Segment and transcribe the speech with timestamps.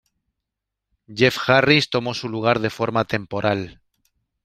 [1.15, 3.83] Jeff Harris tomó su lugar de forma temporal.